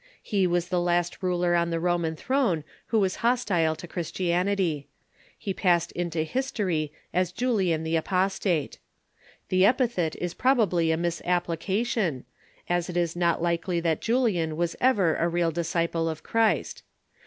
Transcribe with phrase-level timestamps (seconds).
[0.23, 4.87] He was the last ruler on the Roman throne Avhq was hostile to Christian ity,
[5.37, 8.79] He passed into history as Julian the Apostate,
[9.49, 12.25] The epi thet is probably a misapplication,
[12.67, 16.81] as it is not likely that Julian was ever a real disciple of Christ.